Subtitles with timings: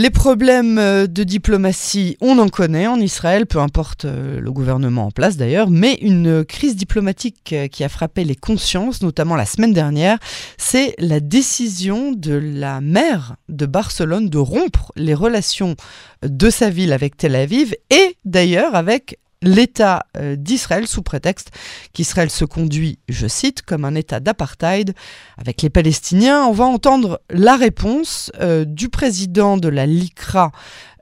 [0.00, 5.06] Les problèmes euh, de diplomatie, on en connaît en Israël, peu importe euh, le gouvernement
[5.06, 9.44] en place d'ailleurs, mais une crise diplomatique euh, qui a frappé les consciences, notamment la
[9.44, 10.20] semaine dernière,
[10.56, 15.74] c'est la décision de la maire de Barcelone de rompre les relations
[16.22, 21.50] de sa ville avec Tel Aviv et d'ailleurs avec l'État euh, d'Israël sous prétexte
[21.92, 24.94] qu'Israël se conduit, je cite, comme un État d'apartheid
[25.36, 26.44] avec les Palestiniens.
[26.44, 30.52] On va entendre la réponse euh, du président de la LICRA,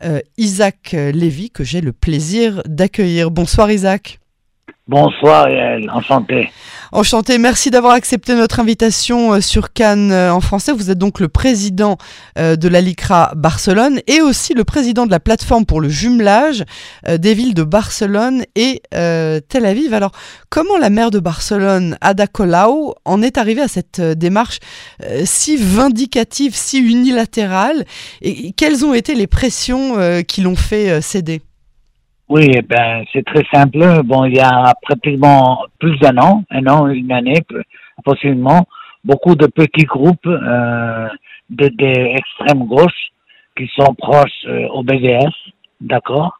[0.04, 3.30] euh, Isaac Lévy, que j'ai le plaisir d'accueillir.
[3.30, 4.20] Bonsoir Isaac.
[4.88, 6.52] Bonsoir Yael, enchanté.
[6.92, 10.70] Enchanté, merci d'avoir accepté notre invitation euh, sur Cannes euh, en français.
[10.70, 11.98] Vous êtes donc le président
[12.38, 16.64] euh, de la LICRA Barcelone et aussi le président de la plateforme pour le jumelage
[17.08, 19.92] des villes de Barcelone et Tel Aviv.
[19.92, 20.12] Alors,
[20.50, 24.60] comment la maire de Barcelone, Ada Colau, en est arrivée à cette démarche
[25.24, 27.84] si vindicative, si unilatérale?
[28.22, 31.42] Et quelles ont été les pressions qui l'ont fait céder?
[32.28, 34.02] Oui, ben c'est très simple.
[34.04, 37.40] Bon, il y a pratiquement plus d'un an, un an, une année,
[38.04, 38.66] possiblement,
[39.04, 41.08] beaucoup de petits groupes euh,
[41.50, 43.10] de, de gauche
[43.56, 45.32] qui sont proches euh, au BDS,
[45.80, 46.38] d'accord?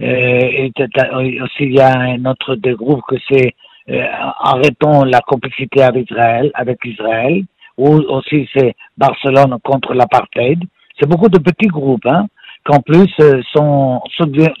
[0.00, 3.54] Euh, et aussi il y a un autre des groupes que c'est
[3.90, 4.04] euh,
[4.38, 7.44] arrêtons la complicité avec Israël, avec Israël,
[7.76, 10.62] ou aussi c'est Barcelone contre l'apartheid.
[10.98, 12.26] C'est beaucoup de petits groupes, hein
[12.68, 14.02] qu'en plus euh, sont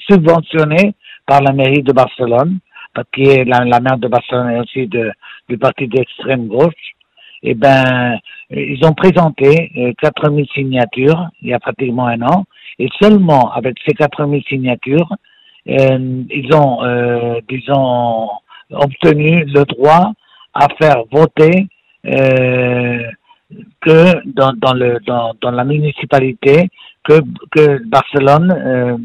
[0.08, 0.94] subventionnés
[1.26, 2.58] par la mairie de Barcelone,
[2.94, 6.94] parce que la, maire de Barcelone est aussi du parti d'extrême gauche.
[7.42, 8.18] Eh ben,
[8.50, 12.46] ils ont présenté 4000 euh, signatures il y a pratiquement un an,
[12.78, 15.14] et seulement avec ces 4000 signatures,
[15.68, 17.40] euh, ils ont, euh,
[18.70, 20.12] obtenu le droit
[20.54, 21.68] à faire voter
[22.06, 23.02] euh,
[23.80, 26.68] que dans la municipalité
[27.08, 27.20] que,
[27.50, 28.96] que Barcelone euh,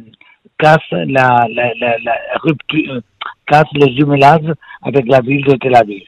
[0.59, 2.99] casse la, la, la, la rupture,
[3.47, 4.51] casse le jumelage
[4.83, 6.03] avec la ville de Tel Aviv.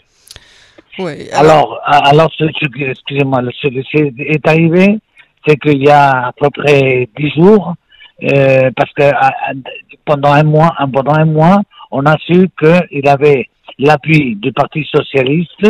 [1.00, 2.46] Oui, alors, alors, ce,
[2.92, 5.00] excusez-moi, ce qui est arrivé,
[5.46, 7.76] c'est qu'il y a à peu près dix jours,
[8.24, 9.04] euh, parce que
[10.06, 11.62] pendant un mois, pendant un mois,
[11.92, 15.68] on a su qu'il avait l'appui du Parti socialiste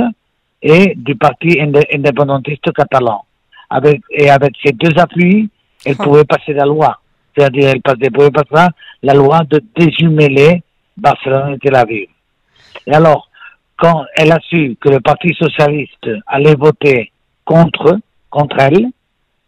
[0.61, 3.23] et du Parti indépendantiste catalan.
[3.67, 5.49] Avec, et avec ces deux appuis,
[5.85, 6.99] elle pouvait passer la loi.
[7.35, 8.67] C'est-à-dire, elle, pouvait passer
[9.03, 10.63] la loi de déjumeler
[10.97, 12.07] Barcelone et Tel Aviv.
[12.87, 13.29] Et alors,
[13.77, 17.11] quand elle a su que le Parti socialiste allait voter
[17.43, 18.87] contre, contre elle,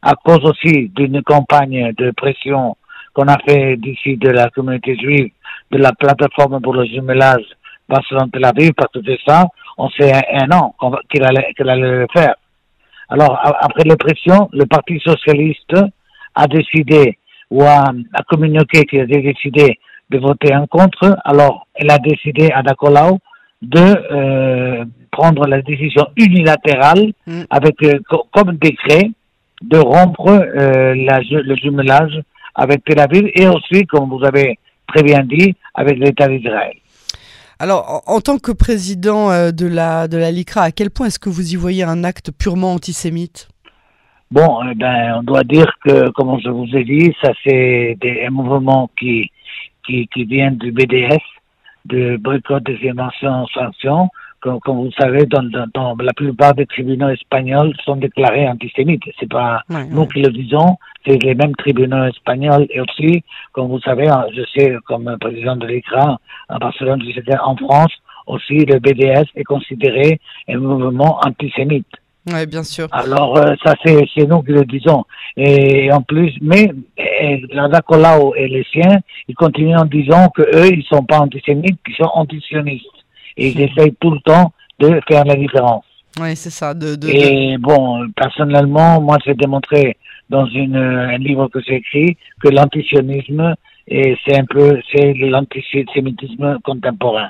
[0.01, 2.77] à cause aussi d'une campagne de pression
[3.13, 5.31] qu'on a fait d'ici de la communauté juive,
[5.71, 7.45] de la plateforme pour le jumelage
[7.89, 10.75] Barcelone-Tel Aviv, parce que c'est ça, on sait un, an
[11.09, 12.35] qu'il allait, allait le faire.
[13.09, 15.73] Alors, après les pressions, le Parti socialiste
[16.37, 17.17] a décidé
[17.49, 17.91] ou a,
[18.29, 23.19] communiqué qu'il a décidé de voter en contre, alors elle a décidé à Dacolau
[23.61, 27.41] de euh, prendre la décision unilatérale mm.
[27.49, 27.99] avec euh,
[28.31, 29.11] comme décret
[29.63, 32.21] de rompre euh, la, le jumelage
[32.53, 36.73] avec Tel Aviv et aussi, comme vous avez très bien dit, avec l'État d'Israël.
[37.59, 41.29] Alors, en, tant que président de la, de la LICRA, à quel point est-ce que
[41.29, 43.49] vous y voyez un acte purement antisémite?
[44.29, 48.29] Bon, eh ben, on doit dire que, comme je vous ai dit, ça c'est un
[48.29, 49.31] mouvement qui,
[49.85, 51.23] qui, qui vient du BDS,
[51.85, 54.09] de boycott des émissions sanctions.
[54.41, 59.01] Comme, comme, vous savez, dans, dans, la plupart des tribunaux espagnols sont déclarés antisémites.
[59.19, 63.23] C'est pas nous qui le disons, c'est les mêmes tribunaux espagnols et aussi,
[63.53, 67.01] comme vous savez, je sais, comme président de l'ICRA à Barcelone,
[67.41, 67.93] en France,
[68.27, 71.87] aussi le BDS est considéré un mouvement antisémite.
[72.27, 72.87] Oui, bien sûr.
[72.91, 75.05] Alors, euh, ça, c'est nous qui le disons.
[75.37, 76.71] Et en plus, mais
[77.51, 81.79] la Dacolao et les siens, ils continuent en disant que eux, ils sont pas antisémites,
[81.87, 82.85] ils sont antisionistes.
[83.37, 85.85] Et ils essayent tout le temps de faire la différence.
[86.19, 86.73] Oui, c'est ça.
[86.73, 89.97] De, de, et bon, personnellement, moi, j'ai démontré
[90.29, 93.55] dans une, un livre que j'ai écrit que l'antisionisme,
[93.87, 97.29] c'est un peu, c'est l'antisémitisme contemporain.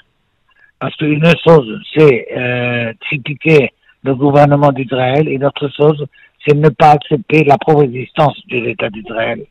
[0.79, 3.71] Parce qu'une chose, c'est euh, critiquer
[4.07, 6.05] le gouvernement d'Israël et d'autre chose,
[6.43, 9.43] c'est ne pas accepter la pro-existence de l'État d'Israël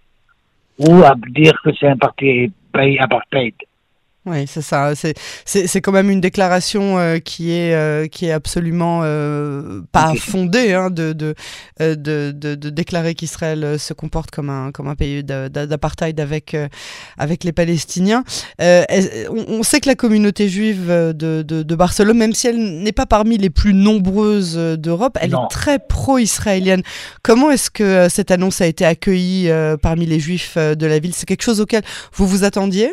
[0.79, 3.55] ou à dire que c'est un parti pays apartheid.
[4.27, 4.93] Oui, c'est ça.
[5.45, 10.73] C'est quand même une déclaration euh, qui, est, euh, qui est absolument euh, pas fondée
[10.73, 11.37] hein, de, de,
[11.79, 16.57] de, de, déclarer qu'Israël se comporte comme un, comme un pays d'apartheid avec,
[17.17, 18.25] avec les Palestiniens.
[18.59, 23.39] On, sait que la communauté juive de, de, Barcelone, même si elle n'est pas parmi
[23.39, 26.83] les plus nombreuses d'Europe, elle est très pro-israélienne.
[27.23, 29.49] Comment est-ce que cette annonce a été accueillie
[29.83, 31.15] parmi les juifs de la ville?
[31.15, 31.83] C'est quelque chose auquel
[32.13, 32.93] vous vous attendiez?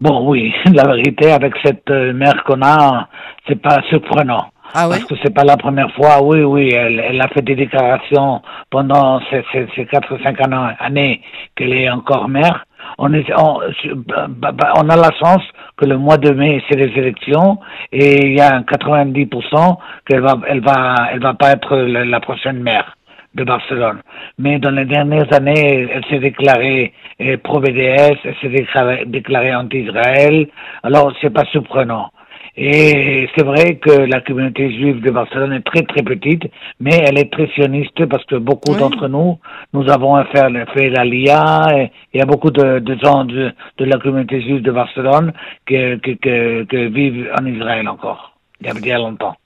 [0.00, 3.08] Bon, oui, la vérité, avec cette euh, mère qu'on a,
[3.46, 4.46] c'est pas surprenant.
[4.72, 7.56] Ah Parce que c'est pas la première fois, oui, oui, elle, elle a fait des
[7.56, 10.38] déclarations pendant ces, ces, ces 4 ou 5
[10.78, 11.20] années
[11.56, 12.64] qu'elle est encore mère.
[12.96, 13.60] On, est, on,
[14.06, 15.42] bah, bah, on a la chance
[15.76, 17.58] que le mois de mai, c'est les élections
[17.92, 19.76] et il y a un 90%
[20.06, 22.96] qu'elle va, elle va, elle va pas être la prochaine mère
[23.34, 24.00] de Barcelone.
[24.38, 30.48] Mais dans les dernières années, elle s'est déclarée euh, pro-BDS, elle s'est déclarée, anti-Israël.
[30.82, 32.10] Alors, c'est pas surprenant.
[32.56, 36.50] Et c'est vrai que la communauté juive de Barcelone est très très petite,
[36.80, 39.38] mais elle est très sioniste parce que beaucoup d'entre nous,
[39.72, 44.42] nous avons fait, fait l'ALIA, et il y a beaucoup de, gens de, la communauté
[44.42, 45.32] juive de Barcelone
[45.66, 49.36] qui, vivent en Israël encore, il y a bien longtemps.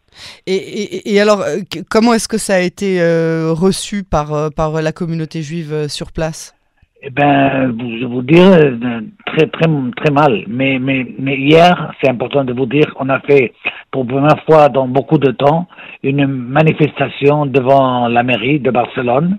[0.46, 1.58] Et, alors, euh,
[1.90, 6.12] comment est-ce que ça a été euh, reçu par, euh, par la communauté juive sur
[6.12, 6.54] place?
[7.06, 8.50] Eh ben, je vous dire
[9.26, 10.44] très très très mal.
[10.48, 13.52] Mais mais mais hier, c'est important de vous dire, on a fait
[13.90, 15.66] pour la première fois dans beaucoup de temps
[16.02, 19.36] une manifestation devant la mairie de Barcelone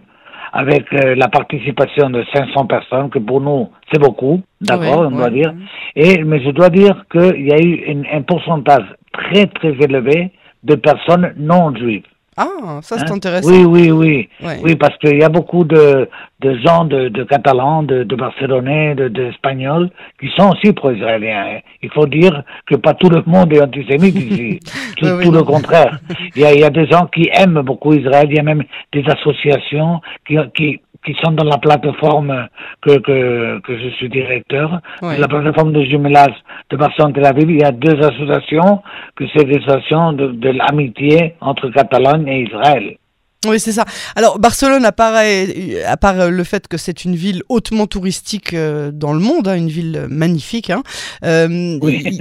[0.53, 5.51] avec la participation de 500 personnes, que pour nous c'est beaucoup, d'accord, on doit dire.
[5.95, 10.31] Et mais je dois dire qu'il y a eu un pourcentage très très élevé
[10.65, 12.03] de personnes non juives.
[12.37, 13.15] Ah, ça c'est hein?
[13.15, 13.49] intéressant.
[13.49, 14.29] Oui, oui, oui.
[14.61, 16.09] Oui, parce qu'il y a beaucoup de,
[16.41, 19.89] de gens, de, de Catalans, de, de Barcelonais, d'Espagnols,
[20.19, 21.45] qui sont aussi pro-israéliens.
[21.47, 21.59] Hein.
[21.81, 24.59] Il faut dire que pas tout le monde est antisémite ici.
[24.97, 25.97] tout, tout le contraire.
[26.35, 28.27] Il y, a, il y a des gens qui aiment beaucoup Israël.
[28.29, 32.47] Il y a même des associations qui, qui, qui sont dans la plateforme
[32.81, 36.35] que, que, que je suis directeur, la plateforme de jumelage
[36.69, 37.49] de Barcelone Tel Aviv.
[37.49, 38.81] Il y a deux associations,
[39.15, 42.97] que c'est des associations de, de l'amitié entre Catalogne et Israël.
[43.47, 43.85] Oui, c'est ça.
[44.15, 48.91] Alors, Barcelone, à part, à part le fait que c'est une ville hautement touristique euh,
[48.91, 50.81] dans le monde, hein, une ville magnifique, hein,
[51.23, 52.19] euh, oui,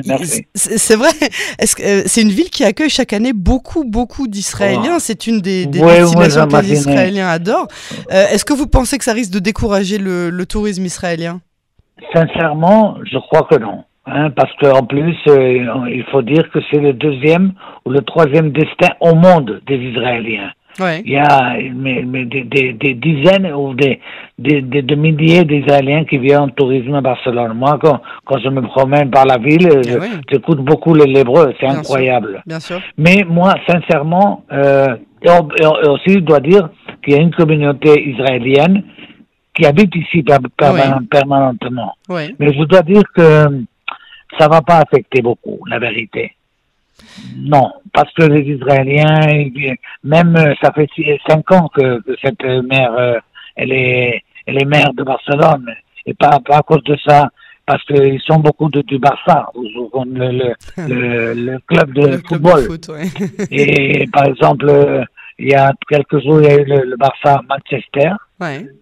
[0.54, 1.10] c'est vrai.
[1.80, 4.98] Euh, c'est une ville qui accueille chaque année beaucoup, beaucoup d'Israéliens?
[4.98, 7.68] C'est une des, des destinations que les Israéliens adorent.
[8.10, 11.40] Est-ce que vous pensez que ça risque de décourager le, le tourisme israélien?
[12.12, 13.84] Sincèrement, je crois que non.
[14.06, 17.54] Hein, parce qu'en plus, il faut dire que c'est le deuxième
[17.86, 20.50] ou le troisième destin au monde des Israéliens.
[21.04, 24.00] Il y a mais, mais des, des, des, dizaines ou des,
[24.38, 27.52] des, des, de milliers d'Israéliens qui viennent en tourisme à Barcelone.
[27.54, 30.00] Moi, quand, quand je me promène par la ville, eh
[30.30, 31.12] j'écoute beaucoup les
[31.60, 32.42] c'est incroyable.
[32.46, 32.80] Bien sûr.
[32.98, 36.68] Mais moi, sincèrement, euh, et, aussi, je dois dire
[37.02, 38.82] qu'il y a une communauté israélienne
[39.54, 40.24] qui habite ici
[41.08, 41.94] permanentement.
[42.38, 43.64] Mais je dois dire que
[44.38, 46.32] ça va pas affecter beaucoup, la vérité.
[47.36, 49.50] Non, parce que les Israéliens,
[50.02, 50.88] même euh, ça fait
[51.28, 53.18] cinq ans que, cette mère, euh,
[53.56, 55.66] elle est, elle est maire de Barcelone,
[56.06, 57.28] et pas, pas à cause de ça,
[57.66, 62.62] parce qu'ils sont beaucoup de, du Barça, le, le, le, club de football.
[63.50, 65.04] et par exemple,
[65.38, 68.12] il y a quelques jours, il y a eu le, Barça Manchester,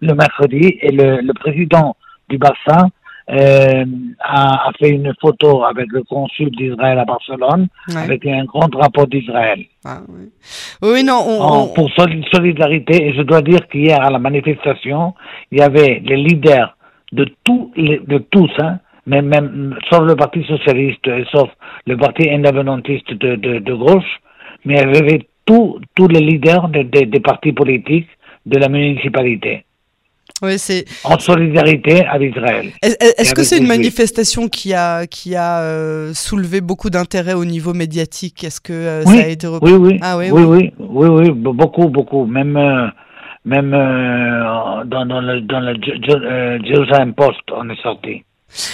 [0.01, 1.95] le mercredi, et le président
[2.29, 2.87] du Barça,
[3.29, 3.85] euh,
[4.19, 9.61] a, fait une photo avec le consul d'Israël à Barcelone, avec un grand drapeau d'Israël.
[9.85, 9.99] Ah,
[10.81, 11.03] oui.
[11.03, 15.13] non, on, Pour solidarité, et je dois dire qu'hier à la manifestation,
[15.51, 16.75] il y avait les leaders
[17.13, 21.49] de tous, les, de tous, hein, même, même, sauf le Parti socialiste et sauf
[21.85, 24.19] le Parti indépendantiste de, de, de gauche,
[24.65, 28.09] mais il y avait tous, tous les leaders des partis politiques
[28.45, 29.65] de la municipalité.
[30.43, 30.83] Oui, c'est...
[31.05, 32.71] En solidarité avec Israël.
[32.81, 37.73] Est-ce que c'est une manifestation qui a, qui a euh, soulevé beaucoup d'intérêt au niveau
[37.73, 38.43] médiatique?
[38.43, 39.71] Est-ce que euh, ça a été repris?
[39.71, 39.99] Oui oui.
[40.01, 42.25] Ah, oui, oui, oui, oui, oui, beaucoup, beaucoup.
[42.25, 42.87] Même, euh,
[43.45, 45.75] même dans, dans, le, dans le
[46.65, 48.25] Jerusalem Post, on est sorti.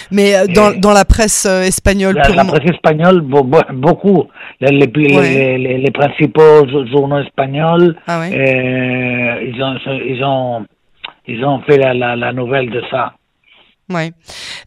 [0.10, 4.24] Mais dans, dans, la presse espagnole La, la presse espagnole, beaucoup.
[4.60, 9.78] Les, les, les, principaux journaux espagnols, ah, ils ont...
[9.86, 10.66] Ils ont
[11.30, 13.14] ils ont fait la, la, la nouvelle de ça.
[13.92, 14.12] Ouais.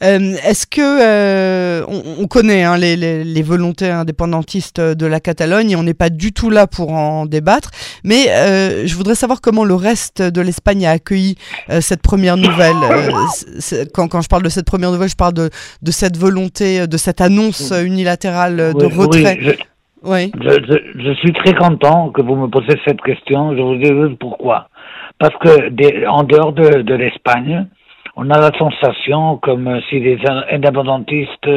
[0.02, 5.76] Euh, est-ce que euh, on, connaît hein, les, les, volontés indépendantistes de la Catalogne et
[5.76, 7.70] on n'est pas du tout là pour en débattre,
[8.02, 11.36] mais euh, je voudrais savoir comment le reste de l'Espagne a accueilli
[11.80, 12.74] cette première nouvelle.
[13.94, 15.50] quand, quand, je parle de cette première nouvelle, je parle de,
[15.82, 19.38] de cette volonté, de cette annonce unilatérale de retrait.
[20.04, 23.56] Oui, je, je, je, suis très content que vous me posiez cette question.
[23.56, 24.68] Je vous dis pourquoi.
[25.18, 27.66] Parce que en dehors de, l'Espagne,
[28.16, 30.18] on a la sensation comme si les
[30.50, 31.50] indépendantistes,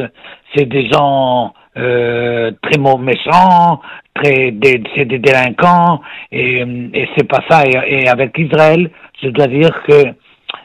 [0.56, 3.82] c'est des gens euh, très méchants,
[4.14, 6.62] très des, c'est des délinquants, et,
[6.94, 7.64] et c'est pas ça.
[7.66, 8.90] Et, avec Israël,
[9.22, 10.14] je dois dire que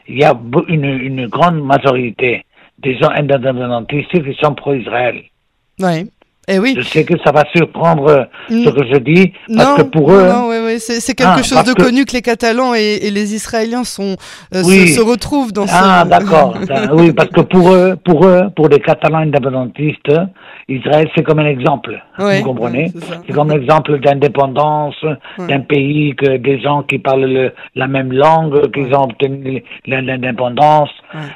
[0.07, 0.33] il y a
[0.67, 2.45] une, une grande majorité
[2.79, 5.21] des gens indépendantistes qui sont pro-Israël.
[5.79, 6.09] Oui.
[6.47, 6.73] Eh oui.
[6.75, 10.27] Je sais que ça va surprendre euh, ce que je dis, parce que pour eux.
[10.27, 13.83] Non, oui, oui, c'est quelque ah, chose de connu que les Catalans et, les Israéliens
[13.83, 14.15] sont,
[14.55, 16.57] euh, se, retrouvent dans ah, d'accord.
[16.93, 20.11] oui, parce que pour eux, pour eux, pour les Catalans indépendantistes,
[20.67, 22.01] Israël, c'est comme un exemple.
[22.17, 22.91] vous comprenez?
[23.27, 24.95] C'est comme un exemple d'indépendance
[25.37, 30.89] d'un pays que des gens qui parlent la même langue, qu'ils ont obtenu l'indépendance.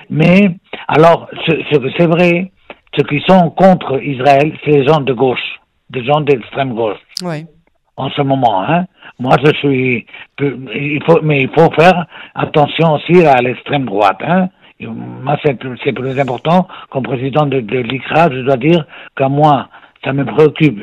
[0.09, 0.49] Mais,
[0.87, 2.51] alors, ce que c'est vrai,
[2.95, 5.59] ceux qui sont contre Israël, c'est les gens de gauche,
[5.89, 6.99] des gens d'extrême gauche.
[7.23, 7.45] Oui.
[7.97, 8.85] En ce moment, hein.
[9.19, 10.05] Moi, je suis,
[10.39, 14.49] il faut, mais il faut faire attention aussi à l'extrême droite, hein.
[14.81, 15.57] Moi, c'est
[15.93, 18.85] plus important, comme président de, de l'ICRA, je dois dire
[19.15, 19.69] qu'à moi,
[20.03, 20.77] ça me préoccupe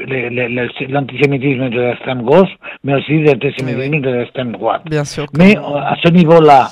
[0.88, 2.49] l'antisémitisme de l'extrême gauche,
[2.85, 4.83] mais aussi l'antisémitisme de l'extrême droite.
[4.87, 5.26] Bien sûr.
[5.37, 6.69] Mais à ce niveau-là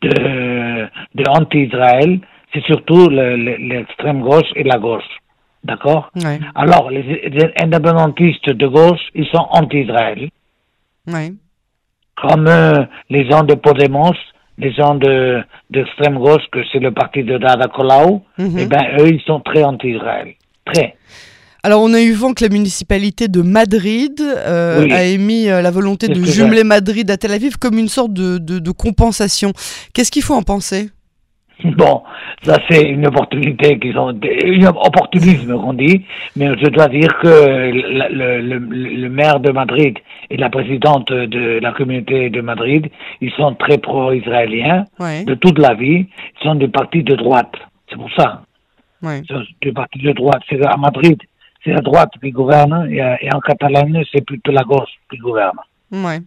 [0.00, 2.20] de, de anti-Israël,
[2.52, 5.04] c'est surtout l'extrême gauche et la gauche.
[5.64, 6.10] D'accord?
[6.54, 7.20] Alors, les,
[7.60, 10.28] indépendantistes de gauche, ils sont anti-Israël.
[12.16, 14.14] Comme euh, les gens de Podemos,
[14.58, 15.40] les gens de
[15.70, 18.58] d'extrême gauche, que c'est le parti de Dada Colau, mhm.
[18.58, 20.34] eh ben, eux, ils sont très anti-Israël.
[20.64, 20.96] Très.
[21.64, 25.70] Alors, on a eu vent que la municipalité de Madrid euh, a émis euh, la
[25.70, 29.52] volonté de jumeler Madrid à Tel Aviv comme une sorte de, de compensation.
[29.94, 30.90] Qu'est-ce qu'il faut en penser?
[31.64, 32.02] Bon,
[32.42, 36.04] ça c'est une opportunité qu'ils ont, un opportunisme qu'on dit,
[36.36, 39.96] mais je dois dire que le, le, le, maire de Madrid
[40.30, 42.88] et la présidente de la communauté de Madrid,
[43.20, 47.54] ils sont très pro-israéliens de toute la vie, ils sont du parti de droite,
[47.88, 48.42] c'est pour ça.
[49.02, 49.22] Ouais.
[49.60, 51.20] Du parti de droite, c'est à Madrid,
[51.64, 55.58] c'est la droite qui gouverne, et, et en Catalogne, c'est plutôt la gauche qui gouverne.
[55.92, 56.20] Ouais.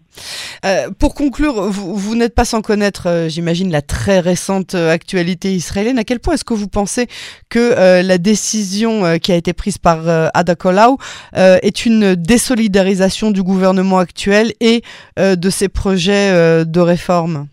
[0.63, 4.91] Euh, pour conclure, vous, vous n'êtes pas sans connaître, euh, j'imagine, la très récente euh,
[4.91, 5.97] actualité israélienne.
[5.97, 7.07] À quel point est-ce que vous pensez
[7.49, 10.97] que la décision qui a été prise par Ada Colau
[11.33, 14.81] est une désolidarisation du gouvernement actuel et
[15.17, 17.47] de ses projets de réforme?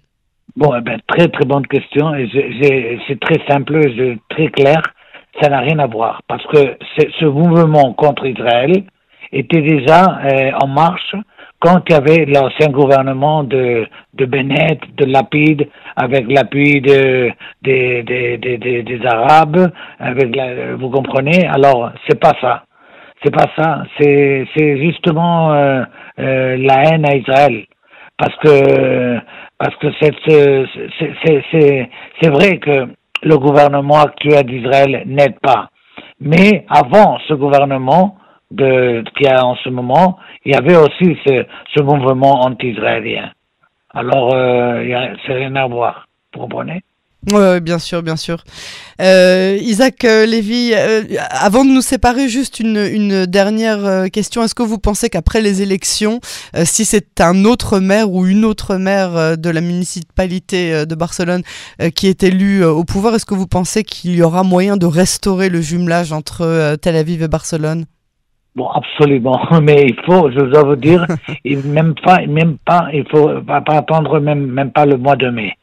[0.57, 2.12] Bon, eh ben, très très bonne question.
[3.09, 3.81] C'est très simple,
[4.31, 4.83] très clair.
[5.40, 6.76] Ça n'a rien à voir parce que
[7.21, 8.85] ce mouvement contre Israël
[9.33, 10.21] était déjà
[10.61, 11.14] en marche
[11.62, 17.31] quand il y avait l'ancien gouvernement de, de Bennett, de Lapide, avec l'appui de,
[17.62, 21.47] des, des, des, des, Arabes, avec la, vous comprenez?
[21.47, 22.64] Alors, c'est pas ça.
[23.23, 23.85] C'est pas ça.
[23.97, 25.85] C'est, c'est justement euh,
[26.19, 27.64] euh, la haine à Israël.
[28.19, 29.19] Parce que,
[29.57, 31.90] parce que c'est, c'est, c'est,
[32.21, 32.88] c'est vrai que
[33.23, 35.69] le gouvernement actuel d'Israël n'aide pas.
[36.21, 38.16] Mais avant ce gouvernement,
[38.52, 41.44] de, qu'il y a en ce moment, il y avait aussi ce,
[41.75, 43.30] ce mouvement anti-israélien.
[43.94, 44.82] Alors, euh,
[45.26, 46.82] c'est rien à voir, vous comprenez?
[47.30, 48.42] Oui, bien sûr, bien sûr.
[49.00, 54.42] Euh, Isaac euh, Lévy, euh, avant de nous séparer, juste une, une dernière question.
[54.42, 56.18] Est-ce que vous pensez qu'après les élections,
[56.64, 61.42] si c'est un autre maire ou une autre maire de la municipalité de Barcelone
[61.94, 65.49] qui est élu au pouvoir, est-ce que vous pensez qu'il y aura moyen de restaurer
[65.49, 67.85] le jumelage entre Tel Aviv et Barcelone?
[68.54, 71.06] Bon, absolument, mais il faut, je dois vous dire,
[71.64, 75.54] même pas, même pas, il faut pas, attendre même, même pas le mois de mai.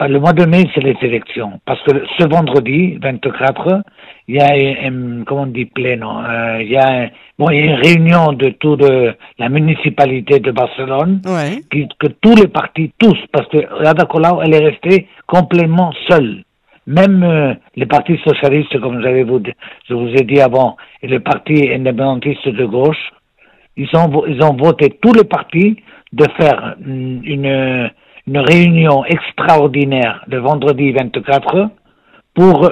[0.00, 3.82] Le mois de mai, c'est les élections, parce que ce vendredi 24,
[4.28, 4.52] il y a,
[4.86, 8.32] un, comment on dit, pléno, euh, il y a, bon, il y a une réunion
[8.32, 8.84] de toute
[9.38, 11.20] la municipalité de Barcelone,
[11.70, 16.44] qui, que tous les partis, tous, parce que Rada Colau, elle est restée complètement seule.
[16.88, 19.42] Même euh, les partis socialistes, comme vous,
[19.90, 23.12] je vous ai dit avant, et les partis indépendantistes de gauche,
[23.76, 25.76] ils ont, ils ont voté tous les partis
[26.14, 27.90] de faire une,
[28.26, 31.68] une réunion extraordinaire le vendredi 24
[32.34, 32.70] pour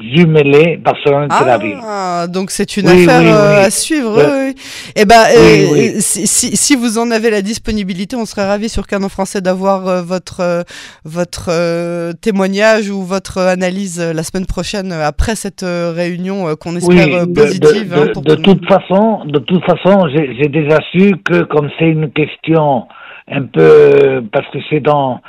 [0.00, 1.78] jumeler Barcelone-Tel Aviv.
[1.82, 4.16] Ah, donc c'est une affaire euh, à suivre.
[4.16, 4.54] Oui.
[4.96, 9.08] Eh ben, euh, si, si, vous en avez la disponibilité, on serait ravis sur Canon
[9.08, 10.64] Français d'avoir euh, votre
[11.04, 17.90] votre témoignage ou votre analyse la semaine prochaine après cette réunion qu'on espère positive.
[17.90, 22.10] De, hein, de toute façon, de toute façon, j'ai déjà su que comme c'est une
[22.10, 22.86] question
[23.30, 25.20] un peu parce que c'est dans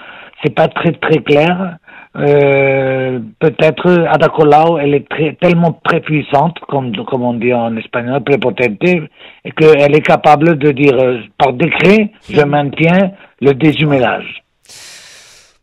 [0.43, 1.77] c'est pas très très clair
[2.17, 7.75] euh, peut-être Ada Colau, elle est très, tellement très puissante, comme, comme on dit en
[7.75, 14.43] espagnol, prépotente, et qu'elle est capable de dire euh, par décret, je maintiens le déjumelage.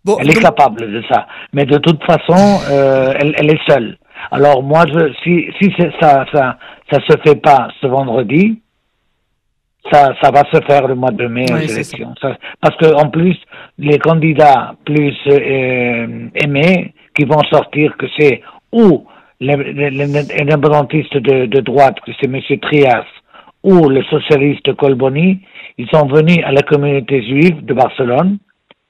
[0.04, 1.26] Bon, elle est capable de ça.
[1.52, 3.97] Mais de toute façon, euh, elle, elle, est seule.
[4.30, 6.56] Alors moi, je, si, si ça, ça,
[6.90, 8.62] ça se fait pas ce vendredi,
[9.90, 12.14] ça, ça va se faire le mois de mai aux élections.
[12.60, 13.36] parce que en plus,
[13.78, 19.06] les candidats plus euh, aimés qui vont sortir, que c'est ou
[19.40, 22.40] l'indépendantiste de, de droite, que c'est M.
[22.60, 23.04] Trias,
[23.64, 25.40] ou le socialiste Colboni,
[25.78, 28.38] ils sont venus à la communauté juive de Barcelone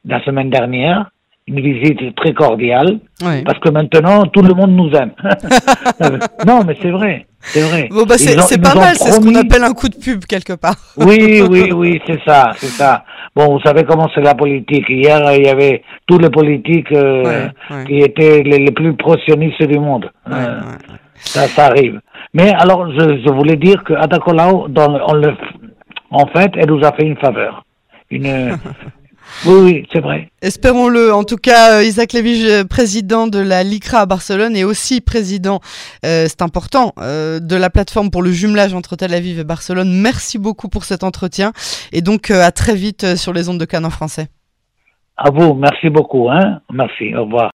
[0.04, 1.10] la semaine dernière,
[1.48, 5.10] une visite très cordiale, parce que maintenant tout le monde nous aime.
[6.46, 7.26] non, mais c'est vrai.
[7.40, 7.88] C'est vrai.
[7.90, 10.76] Bon, bah, c'est pas mal, c'est ce qu'on appelle un coup de pub quelque part.
[10.96, 13.04] oui, oui, oui, c'est ça, c'est ça.
[13.34, 14.88] Bon, vous savez comment c'est la politique.
[14.88, 17.48] Hier, il y avait tous les politiques euh,
[17.86, 20.10] qui étaient les, plus pro-sionistes du monde.
[20.30, 20.60] Euh,
[21.16, 22.00] ça, ça arrive.
[22.34, 24.18] Mais alors, je, je voulais dire que Ada
[24.68, 25.34] dans, on le,
[26.10, 27.64] en fait, elle nous a fait une faveur.
[28.10, 28.56] Une,
[29.46, 30.30] Oui, oui, c'est vrai.
[30.40, 31.12] Espérons-le.
[31.12, 35.00] En tout cas, euh, Isaac Lévy, euh, président de la LICRA à Barcelone et aussi
[35.00, 35.60] président,
[36.04, 39.92] euh, c'est important, de la plateforme pour le jumelage entre Tel Aviv et Barcelone.
[39.92, 41.52] Merci beaucoup pour cet entretien
[41.92, 44.28] et donc à très vite sur les ondes de Cannes en français.
[45.16, 46.30] À vous, merci beaucoup.
[46.30, 47.50] Hein merci, au revoir.